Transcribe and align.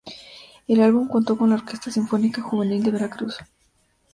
El 0.67 0.81
álbum 0.81 1.07
contó 1.07 1.37
con 1.37 1.49
la 1.51 1.57
"Orquesta 1.57 1.91
Sinfónica 1.91 2.41
Juvenil 2.41 2.81
de 2.83 2.89
Veracruz". 2.89 3.37